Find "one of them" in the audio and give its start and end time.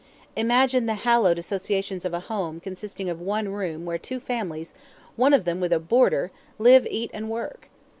5.15-5.59